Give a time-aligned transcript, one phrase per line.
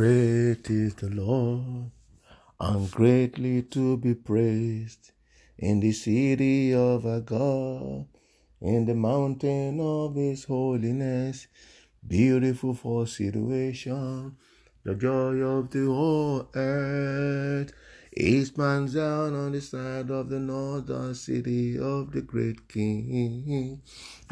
[0.00, 1.90] Great is the Lord,
[2.58, 5.12] and greatly to be praised
[5.58, 8.06] in the city of our God,
[8.62, 11.48] in the mountain of His holiness.
[12.08, 14.38] Beautiful for situation,
[14.84, 17.70] the joy of the whole earth.
[18.16, 23.80] Eastman down on the side of the northern city of the great king.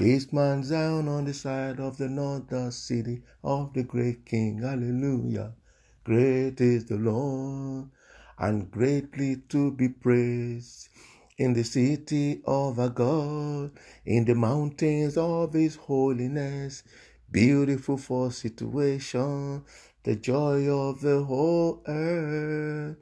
[0.01, 4.59] is Mount Zion on the side of the northern city of the great king.
[4.63, 5.55] Hallelujah.
[6.03, 7.89] Great is the Lord
[8.37, 10.89] and greatly to be praised
[11.37, 13.71] in the city of our God,
[14.05, 16.83] in the mountains of his holiness.
[17.31, 19.63] Beautiful for situation,
[20.03, 22.97] the joy of the whole earth.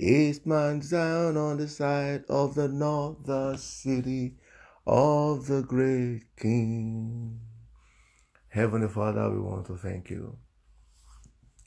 [0.00, 4.36] East Mount down on the side of the north, the city
[4.86, 7.40] of the great King.
[8.48, 10.38] Heavenly Father, we want to thank you.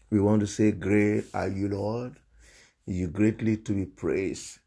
[0.10, 2.20] We want to say, Great are you, Lord.
[2.86, 4.60] You greatly to be praised.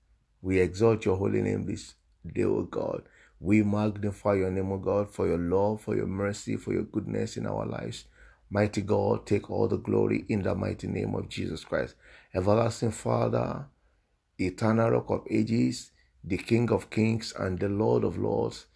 [0.43, 1.95] We exalt your holy name this
[2.31, 3.05] day, O God.
[3.41, 7.39] We magnify your name, O God, for your love, for your mercy, for your goodness
[7.39, 8.05] in our lives.
[8.51, 11.95] Mighty God, take all the glory in the mighty name of Jesus Christ.
[12.35, 13.67] Everlasting Father,
[14.39, 15.93] eternal rock of ages,
[16.25, 18.67] the King of kings and the Lord of lords,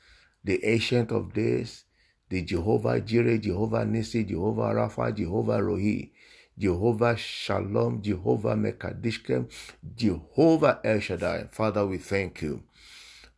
[0.44, 1.84] the ancient of days,
[2.28, 6.10] the Jehovah Jireh, Jehovah Nissi, Jehovah Rapha, Jehovah Rohi,
[6.58, 9.50] Jehovah Shalom, Jehovah Mekadishkem,
[9.96, 11.48] Jehovah El Shaddai.
[11.50, 12.62] Father, we thank you.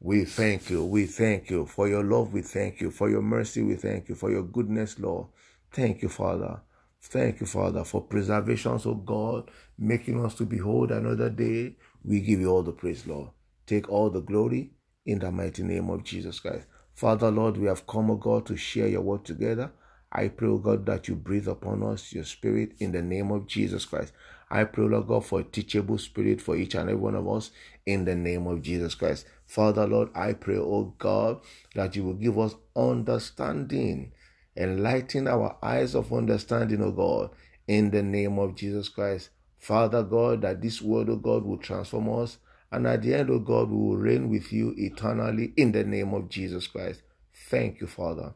[0.01, 0.85] We thank you.
[0.85, 2.33] We thank you for your love.
[2.33, 3.63] We thank you for your mercy.
[3.63, 5.27] We thank you for your goodness, Lord.
[5.73, 6.61] Thank you, Father.
[7.03, 11.77] Thank you, Father, for preservation, oh God, making us to behold another day.
[12.05, 13.31] We give you all the praise, Lord.
[13.67, 14.73] Take all the glory
[15.07, 16.67] in the mighty name of Jesus Christ.
[16.95, 19.73] Father, Lord, we have come, O God, to share your word together.
[20.13, 23.47] I pray, O God, that you breathe upon us your spirit in the name of
[23.47, 24.13] Jesus Christ.
[24.51, 27.53] I pray, Lord God, for a teachable spirit for each and every one of us
[27.87, 29.27] in the name of Jesus Christ.
[29.47, 31.41] Father, Lord, I pray, O God,
[31.75, 34.13] that you will give us understanding
[34.61, 37.31] Enlighten our eyes of understanding, O God,
[37.67, 39.31] in the name of Jesus Christ.
[39.59, 42.37] Father God, that this word, O God, will transform us.
[42.71, 46.13] And at the end, O God, we will reign with you eternally in the name
[46.13, 47.01] of Jesus Christ.
[47.49, 48.35] Thank you, Father.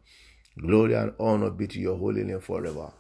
[0.59, 2.91] Glory and honor be to your holy name forever.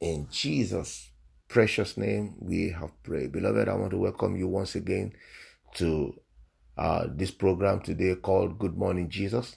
[0.00, 1.10] In Jesus'
[1.48, 3.32] precious name, we have prayed.
[3.32, 5.14] Beloved, I want to welcome you once again
[5.74, 6.14] to
[6.78, 9.56] uh, this program today called Good Morning Jesus.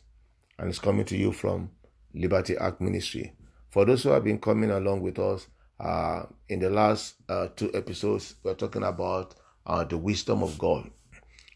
[0.58, 1.70] And it's coming to you from
[2.16, 3.34] Liberty Ark Ministry.
[3.70, 5.48] For those who have been coming along with us
[5.80, 10.90] uh, in the last uh, two episodes, we're talking about uh, the wisdom of God.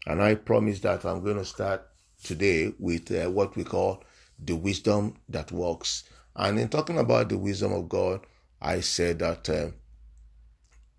[0.06, 1.86] And I promise that I'm going to start
[2.22, 4.04] today with uh, what we call
[4.38, 6.04] the wisdom that works.
[6.36, 8.26] And in talking about the wisdom of God,
[8.60, 9.70] I said that uh,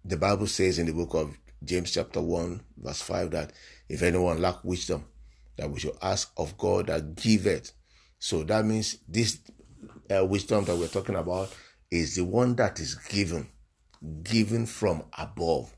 [0.03, 3.53] the Bible says in the book of James, chapter 1, verse 5, that
[3.87, 5.05] if anyone lack wisdom,
[5.57, 7.71] that we should ask of God that giveth
[8.23, 9.39] so that means this
[10.15, 11.51] uh, wisdom that we're talking about
[11.89, 13.49] is the one that is given,
[14.21, 15.75] given from above,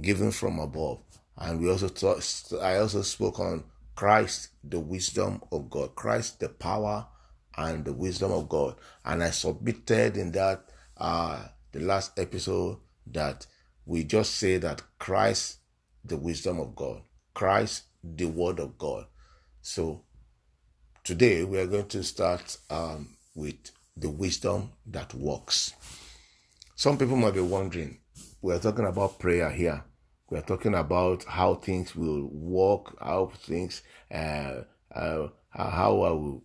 [0.00, 1.02] given from above.
[1.36, 2.22] And we also talk,
[2.62, 3.64] I also spoke on
[3.94, 7.06] Christ, the wisdom of God, Christ, the power
[7.58, 8.76] and the wisdom of God.
[9.04, 13.46] And I submitted in that uh, the last episode that
[13.84, 15.58] we just say that Christ,
[16.02, 17.02] the wisdom of God,
[17.34, 19.04] Christ, the word of God.
[19.60, 20.05] So
[21.06, 25.72] Today, we are going to start um, with the wisdom that works.
[26.74, 27.98] Some people might be wondering,
[28.42, 29.84] we're talking about prayer here.
[30.30, 34.62] We're talking about how things will work, how things, uh,
[34.92, 36.42] uh, how I will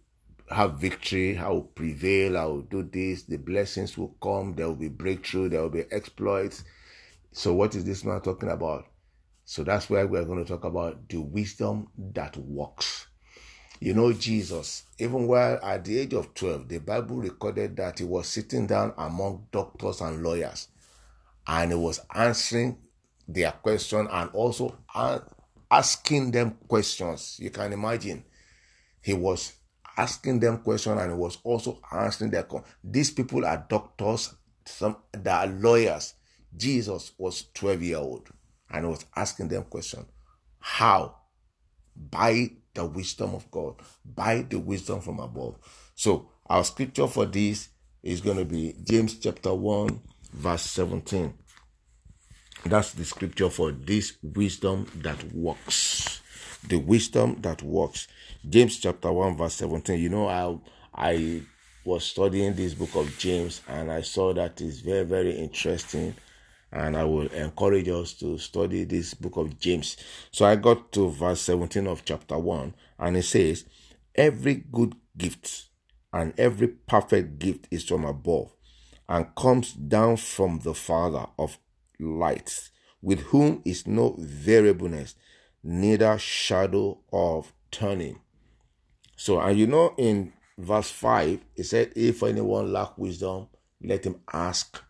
[0.51, 4.75] have victory, how will prevail, I will do this, the blessings will come, there will
[4.75, 6.63] be breakthrough, there will be exploits.
[7.31, 8.85] So, what is this man talking about?
[9.43, 13.07] So, that's where we're going to talk about the wisdom that works.
[13.83, 18.05] You know, Jesus, even while at the age of 12, the Bible recorded that he
[18.05, 20.67] was sitting down among doctors and lawyers
[21.47, 22.77] and he was answering
[23.27, 24.77] their question and also
[25.71, 27.39] asking them questions.
[27.41, 28.23] You can imagine.
[29.01, 29.53] He was
[29.97, 32.75] asking them questions and he was also answering their questions.
[32.83, 34.31] These people are doctors,
[34.63, 36.13] some they are lawyers.
[36.55, 38.29] Jesus was 12 year old
[38.69, 40.05] and was asking them questions.
[40.59, 41.15] How?
[41.95, 43.75] By the wisdom of God,
[44.05, 45.55] by the wisdom from above.
[45.95, 47.69] So, our scripture for this
[48.03, 50.01] is going to be James chapter 1,
[50.33, 51.33] verse 17.
[52.65, 56.21] That's the scripture for this wisdom that works.
[56.67, 58.07] The wisdom that works.
[58.47, 59.99] James chapter 1, verse 17.
[59.99, 60.57] You know, I
[60.93, 61.41] I
[61.83, 66.13] was studying this book of James and I saw that it's very, very interesting.
[66.71, 69.97] And I will encourage us to study this book of James.
[70.31, 73.65] So I got to verse 17 of chapter 1, and it says,
[74.15, 75.65] Every good gift
[76.13, 78.53] and every perfect gift is from above
[79.07, 81.57] and comes down from the Father of
[81.99, 82.69] lights,
[83.01, 85.15] with whom is no variableness,
[85.63, 88.19] neither shadow of turning.
[89.15, 93.47] So, and you know, in verse 5, it said, If anyone lack wisdom,
[93.83, 94.81] let him ask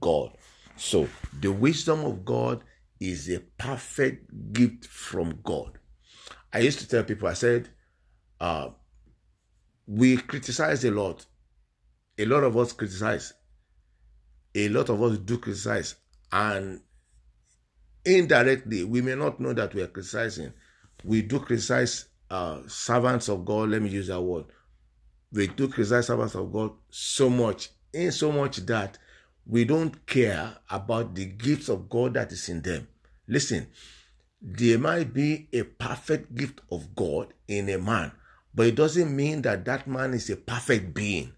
[0.00, 0.36] God.
[0.80, 2.64] So, the wisdom of God
[2.98, 5.78] is a perfect gift from God.
[6.54, 7.68] I used to tell people, I said,
[8.40, 8.70] uh,
[9.86, 11.26] we criticize a lot.
[12.16, 13.34] A lot of us criticize.
[14.54, 15.96] A lot of us do criticize.
[16.32, 16.80] And
[18.06, 20.50] indirectly, we may not know that we are criticizing.
[21.04, 23.68] We do criticize uh, servants of God.
[23.68, 24.46] Let me use that word.
[25.30, 28.96] We do criticize servants of God so much, in so much that
[29.50, 32.86] we don't care about the gifts of God that is in them.
[33.26, 33.66] Listen,
[34.40, 38.12] there might be a perfect gift of God in a man,
[38.54, 41.32] but it doesn't mean that that man is a perfect being.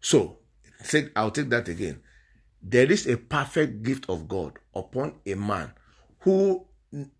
[0.00, 0.38] So,
[1.16, 2.02] I'll take that again.
[2.62, 5.72] There is a perfect gift of God upon a man
[6.20, 6.66] who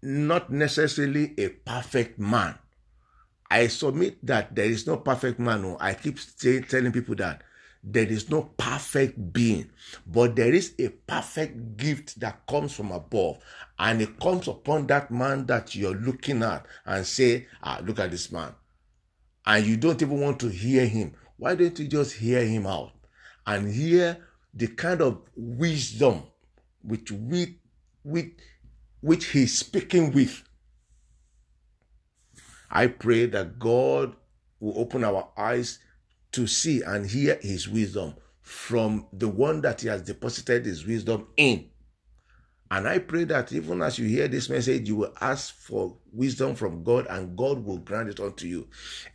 [0.03, 2.59] not necessarily a perfect man.
[3.50, 5.65] I submit that there is no perfect man.
[5.65, 5.77] Oh.
[5.81, 6.19] I keep
[6.69, 7.43] telling people that
[7.86, 9.70] there is no perfect being,
[10.06, 13.38] but there is a perfect gift that comes from above,
[13.78, 18.10] and it comes upon that man that you're looking at and say, Ah, look at
[18.10, 18.54] this man.
[19.44, 21.14] And you don't even want to hear him.
[21.36, 22.92] Why don't you just hear him out
[23.46, 24.16] and hear
[24.54, 26.22] the kind of wisdom
[26.82, 27.58] which we
[28.02, 28.31] with
[29.02, 30.42] which he's speaking with?
[32.70, 34.16] I pray that God
[34.58, 35.81] will open our eyes
[36.34, 41.28] to see and hear his wisdom from the one that he has deposited his wisdom
[41.36, 41.70] in.
[42.72, 46.56] And I pray that even as you hear this message, you will ask for wisdom
[46.56, 48.66] from God and God will grant it unto you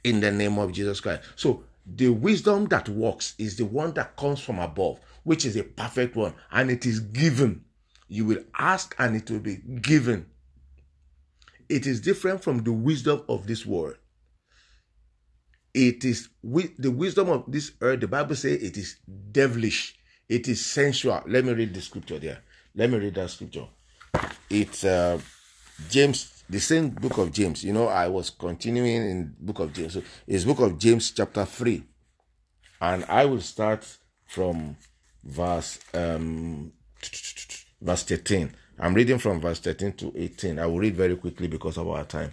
[0.06, 1.24] in the name of Jesus Christ.
[1.36, 5.64] So, the wisdom that works is the one that comes from above, which is a
[5.64, 7.66] perfect one, and it is given.
[8.08, 10.28] You will ask and it will be given.
[11.68, 13.96] It is different from the wisdom of this world
[15.74, 18.98] it is with the wisdom of this earth the bible says it is
[19.32, 19.96] devilish.
[20.28, 21.24] It is sensual.
[21.26, 22.40] Let me read the scripture there.
[22.76, 23.66] Let me read that scripture.
[24.50, 25.20] It's uh
[25.90, 27.64] james the same book of james.
[27.64, 29.94] You know i was continuing in book of james.
[29.94, 31.84] So it's book of james chapter 3
[32.82, 33.86] and i will start
[34.26, 34.78] from
[35.24, 36.72] verse um
[37.82, 41.78] verse 13 i'm reading from verse 13 to 18 i will read very quickly because
[41.78, 42.30] of our time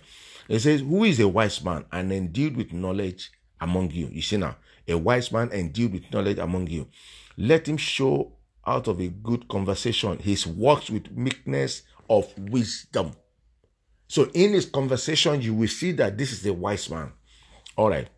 [0.48, 4.08] it says, Who is a wise man and endued with knowledge among you?
[4.08, 4.56] You see now,
[4.86, 6.88] a wise man endued with knowledge among you.
[7.36, 8.32] Let him show
[8.66, 13.12] out of a good conversation his works with meekness of wisdom.
[14.08, 17.12] So in his conversation, you will see that this is a wise man.
[17.76, 18.08] All right.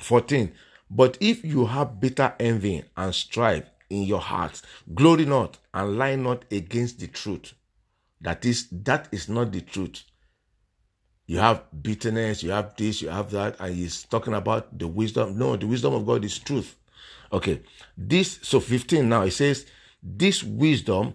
[0.00, 0.52] 14.
[0.90, 4.62] But if you have bitter envy and strife in your hearts,
[4.94, 7.52] glory not and lie not against the truth.
[8.20, 10.04] That is, that is not the truth
[11.26, 15.38] you have bitterness, you have this, you have that, and he's talking about the wisdom.
[15.38, 16.76] No, the wisdom of God is truth.
[17.32, 17.62] Okay,
[17.96, 19.66] this, so 15 now, it says,
[20.02, 21.14] This wisdom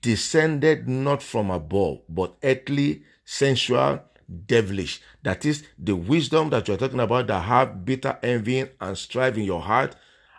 [0.00, 4.00] descended not from above, but earthly, sensual,
[4.46, 5.00] devilish.
[5.22, 9.44] That is the wisdom that you're talking about that have bitter envy and strife in
[9.44, 9.96] your heart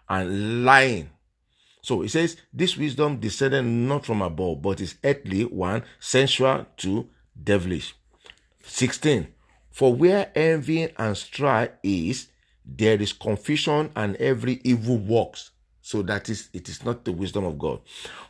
[0.09, 1.09] and lying.
[1.81, 7.09] So it says, This wisdom descended not from above, but is earthly, one, sensual, two,
[7.41, 7.95] devilish.
[8.65, 9.27] 16.
[9.71, 12.27] For where envy and strife is,
[12.65, 15.51] there is confusion and every evil works.
[15.81, 17.81] So that is, it is not the wisdom of God.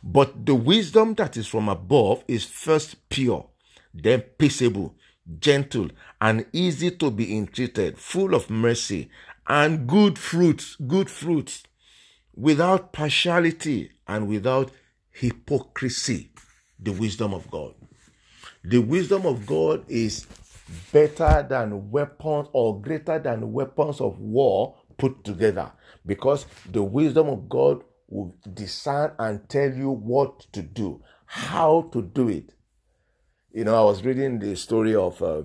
[0.02, 3.46] But the wisdom that is from above is first pure,
[3.94, 4.94] then peaceable,
[5.38, 5.88] gentle,
[6.20, 9.08] and easy to be entreated, full of mercy
[9.46, 11.62] and good fruits, good fruits,
[12.34, 14.70] without partiality and without
[15.10, 16.32] hypocrisy.
[16.78, 17.74] The wisdom of God.
[18.68, 20.26] The wisdom of God is
[20.92, 25.70] better than weapons or greater than weapons of war put together
[26.04, 32.02] because the wisdom of God will discern and tell you what to do, how to
[32.02, 32.54] do it.
[33.52, 35.42] You know, I was reading the story of uh,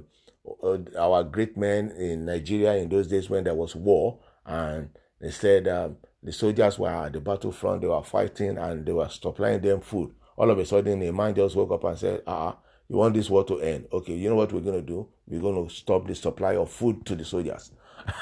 [0.63, 5.29] uh, our great men in Nigeria in those days when there was war, and they
[5.29, 9.61] said um, the soldiers were at the battlefront, they were fighting, and they were supplying
[9.61, 10.15] them food.
[10.37, 12.57] All of a sudden, a man just woke up and said, "Ah,
[12.91, 13.87] you want this war to end.
[13.93, 15.07] Okay, you know what we're going to do?
[15.25, 17.71] We're going to stop the supply of food to the soldiers.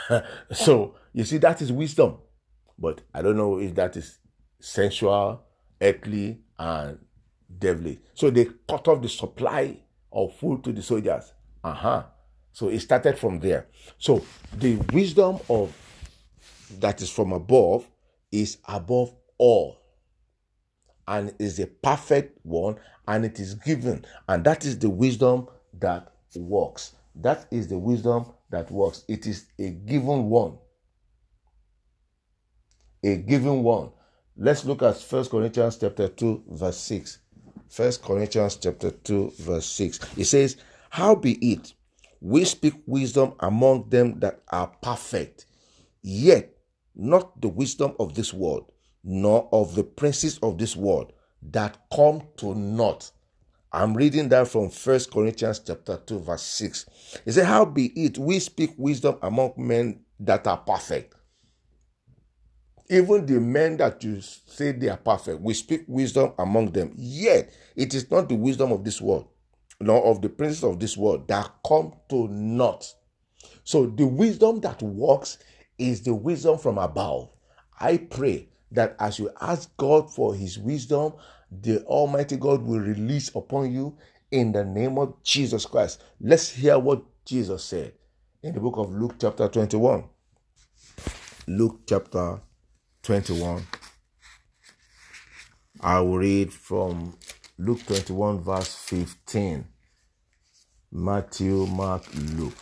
[0.52, 2.20] so, you see, that is wisdom.
[2.78, 4.20] But I don't know if that is
[4.60, 5.42] sensual
[5.82, 7.00] earthly and
[7.58, 8.00] deadly.
[8.14, 9.76] So they cut off the supply
[10.14, 11.34] of food to the soldiers.
[11.64, 12.04] Uh huh.
[12.52, 13.70] So it started from there.
[13.98, 14.24] So
[14.56, 15.76] the wisdom of
[16.80, 17.90] that is from above
[18.32, 19.80] is above all
[21.10, 25.48] and is a perfect one and it is given and that is the wisdom
[25.80, 26.94] that works.
[27.16, 29.04] That is the wisdom that works.
[29.10, 30.58] It is a given one.
[33.04, 33.90] A given one.
[34.38, 37.20] Let's look at first corinthians chapter 2 verse 6
[37.68, 40.58] first corinthians chapter 2 verse 6 it says
[40.90, 41.74] how be it
[42.22, 45.46] we speak wisdom among them that are perfect
[46.02, 46.56] yet
[47.00, 48.72] not the wisdom of this world,
[49.04, 53.12] nor of the princes of this world that come to naught.
[53.72, 57.22] I'm reading that from First Corinthians chapter 2, verse 6.
[57.26, 61.16] He said, How be it we speak wisdom among men that are perfect.
[62.90, 66.92] Even the men that you say they are perfect, we speak wisdom among them.
[66.96, 69.28] Yet it is not the wisdom of this world,
[69.80, 72.92] nor of the princes of this world that come to naught.
[73.64, 75.38] So the wisdom that works
[75.78, 77.30] is the wisdom from above.
[77.80, 81.14] I pray that as you ask God for his wisdom,
[81.52, 83.98] the Almighty God will release upon you
[84.32, 86.04] in the name of Jesus Christ.
[86.22, 87.94] Let's hear what Jesus said
[88.44, 90.04] in the book of Luke, chapter 21.
[91.48, 92.40] Luke, chapter
[93.04, 93.66] 21.
[95.82, 97.18] I will read from
[97.58, 99.66] Luke 21, verse 15.
[100.92, 102.04] Matthew, Mark,
[102.36, 102.58] Luke.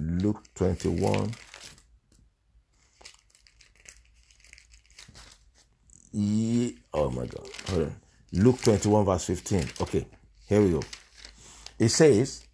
[0.00, 1.32] Luke 21,
[6.14, 7.48] oh my God.
[7.68, 7.96] Hold on.
[8.32, 9.64] Luke 21, verse 15.
[9.80, 10.06] Okay,
[10.48, 10.82] here we go.
[11.78, 12.44] It says,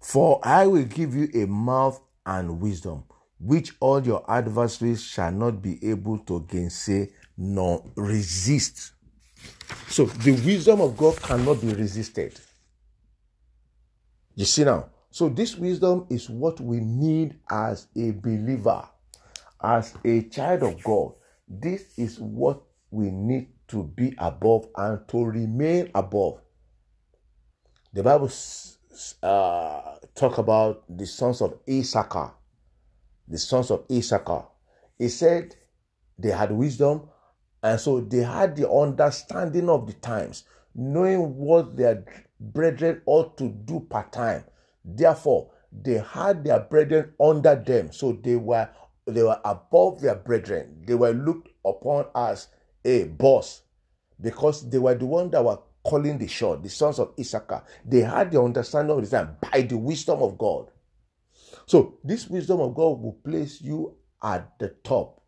[0.00, 3.04] For I will give you a mouth and wisdom,
[3.40, 8.92] which all your adversaries shall not be able to gainsay nor resist.
[9.88, 12.38] So the wisdom of God cannot be resisted.
[14.34, 14.90] You see now?
[15.10, 18.86] So this wisdom is what we need as a believer
[19.62, 21.12] as a child of God,
[21.48, 26.40] this is what we need to be above and to remain above.
[27.92, 28.30] The Bible
[29.22, 32.34] uh, talk about the sons of Issachar.
[33.28, 34.46] The sons of Issachar.
[34.98, 35.54] He said
[36.18, 37.08] they had wisdom,
[37.62, 40.44] and so they had the understanding of the times,
[40.74, 42.04] knowing what their
[42.38, 44.44] brethren ought to do part time.
[44.84, 48.68] Therefore, they had their brethren under them, so they were
[49.06, 50.82] they were above their brethren.
[50.86, 52.48] They were looked upon as
[52.84, 53.62] a boss
[54.20, 57.62] because they were the ones that were calling the shot, the sons of Issachar.
[57.84, 60.70] They had the understanding of the time by the wisdom of God.
[61.66, 65.20] So, this wisdom of God will place you at the top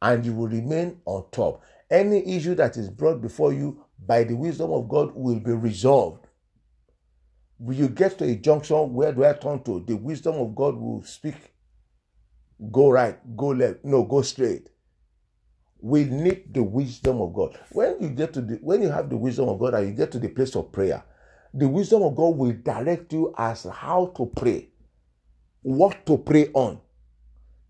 [0.00, 1.62] and you will remain on top.
[1.90, 6.26] Any issue that is brought before you by the wisdom of God will be resolved.
[7.58, 9.80] Will you get to a junction where do I turn to?
[9.86, 11.34] The wisdom of God will speak
[12.72, 14.68] go right, go left, no, go straight.
[15.80, 17.58] We need the wisdom of God.
[17.70, 20.12] When you get to the when you have the wisdom of God and you get
[20.12, 21.04] to the place of prayer,
[21.54, 24.68] the wisdom of God will direct you as how to pray,
[25.62, 26.80] what to pray on,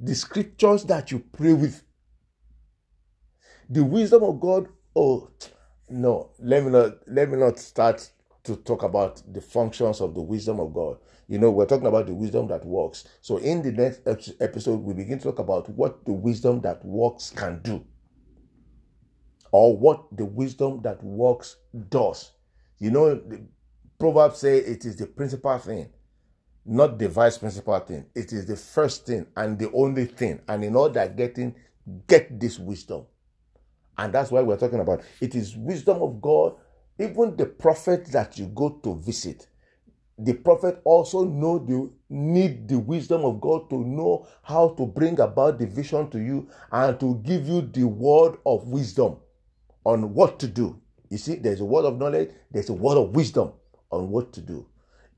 [0.00, 1.82] the scriptures that you pray with.
[3.70, 5.30] The wisdom of God, oh
[5.90, 8.10] no, let me not let me not start
[8.48, 10.98] to talk about the functions of the wisdom of God.
[11.28, 13.04] You know, we're talking about the wisdom that works.
[13.20, 17.30] So, in the next episode, we begin to talk about what the wisdom that works
[17.30, 17.84] can do,
[19.52, 21.56] or what the wisdom that works
[21.90, 22.32] does.
[22.78, 23.42] You know, the
[23.98, 25.90] Proverbs say it is the principal thing,
[26.64, 28.06] not the vice principal thing.
[28.14, 30.40] It is the first thing and the only thing.
[30.48, 31.54] And in order getting,
[32.06, 33.06] get this wisdom.
[33.98, 36.54] And that's why we're talking about it is wisdom of God.
[36.98, 39.46] Even the prophet that you go to visit,
[40.18, 45.20] the prophet also know the need the wisdom of God to know how to bring
[45.20, 49.16] about the vision to you and to give you the word of wisdom
[49.84, 50.80] on what to do.
[51.10, 53.52] You see, there's a word of knowledge, there's a word of wisdom
[53.90, 54.66] on what to do.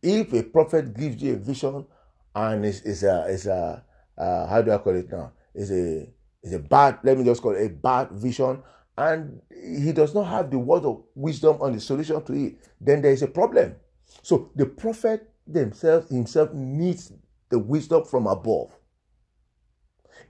[0.03, 1.87] If a prophet gives you a vision
[2.35, 3.85] and it's, it's a, it's a
[4.19, 5.33] uh, how do I call it now?
[5.55, 6.09] It's a,
[6.43, 8.63] it's a bad, let me just call it a bad vision,
[9.01, 13.01] and he does not have the word of wisdom on the solution to it, then
[13.03, 13.75] there is a problem.
[14.23, 17.13] So the prophet themselves himself needs
[17.49, 18.71] the wisdom from above.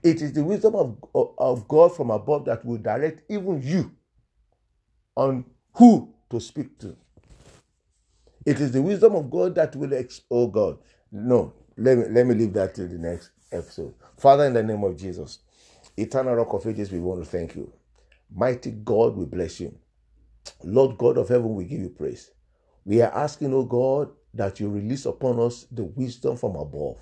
[0.03, 0.97] It is the wisdom of,
[1.37, 3.91] of God from above that will direct even you
[5.17, 6.95] on who to speak to.
[8.45, 10.79] It is the wisdom of God that will ex- oh God.
[11.11, 13.93] No, let me let me leave that till the next episode.
[14.17, 15.39] Father, in the name of Jesus,
[15.97, 17.71] Eternal Rock of Ages, we want to thank you.
[18.33, 19.77] Mighty God, we bless you.
[20.63, 22.31] Lord God of heaven, we give you praise.
[22.85, 26.97] We are asking, oh God, that you release upon us the wisdom from above.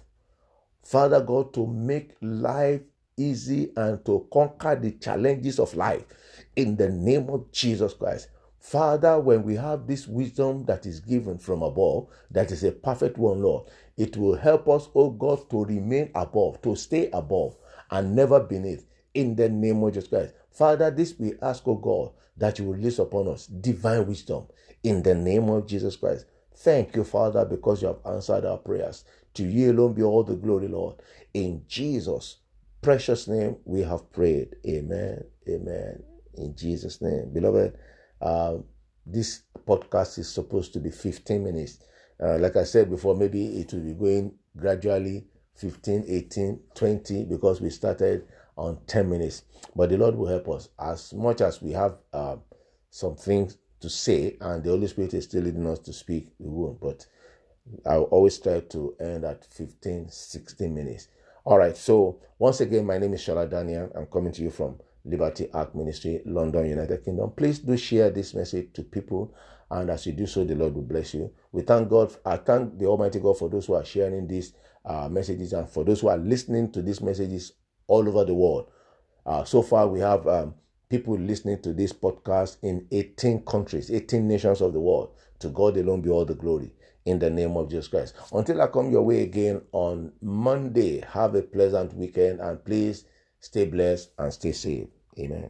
[0.84, 2.82] Father God, to make life
[3.16, 6.04] easy and to conquer the challenges of life
[6.56, 8.30] in the name of Jesus Christ.
[8.60, 13.18] Father, when we have this wisdom that is given from above, that is a perfect
[13.18, 17.56] one, Lord, it will help us, oh God, to remain above, to stay above,
[17.92, 18.86] and never beneath.
[19.14, 20.34] In the name of Jesus Christ.
[20.52, 24.48] Father, this we ask, oh God, that you will release upon us divine wisdom
[24.84, 26.26] in the name of Jesus Christ.
[26.56, 29.06] Thank you, Father, because you have answered our prayers.
[29.36, 30.96] To you alone be all the glory, Lord.
[31.34, 32.38] In Jesus'
[32.82, 34.56] precious name, we have prayed.
[34.68, 35.24] Amen.
[35.48, 36.04] Amen.
[36.36, 37.32] In Jesus' name.
[37.34, 37.78] Beloved,
[38.22, 38.58] uh,
[39.06, 41.80] this podcast is supposed to be 15 minutes.
[42.22, 47.62] Uh, like I said before, maybe it will be going gradually 15, 18, 20 because
[47.62, 48.28] we started
[48.60, 49.44] on 10 minutes.
[49.76, 52.36] But the Lord will help us as much as we have uh,
[52.90, 56.50] some things to say and the Holy Spirit is still leading us to speak, we
[56.50, 56.80] won't.
[56.82, 57.06] But
[57.86, 61.08] I'll always try to end at 15, 16 minutes.
[61.46, 61.76] All right.
[61.78, 63.92] So once again, my name is Shola Daniel.
[63.96, 67.32] I'm coming to you from Liberty Ark Ministry, London, United Kingdom.
[67.32, 69.34] Please do share this message to people.
[69.72, 71.32] And as you do so, the Lord will bless you.
[71.52, 72.14] We thank God.
[72.26, 75.84] I thank the Almighty God for those who are sharing these uh, messages and for
[75.86, 77.54] those who are listening to these messages
[77.90, 78.72] all over the world.
[79.26, 80.54] Uh, so far, we have um,
[80.90, 85.12] people listening to this podcast in 18 countries, 18 nations of the world.
[85.40, 86.74] To God alone be all the glory
[87.06, 88.16] in the name of Jesus Christ.
[88.34, 93.06] Until I come your way again on Monday, have a pleasant weekend and please
[93.40, 94.88] stay blessed and stay safe.
[95.18, 95.50] Amen.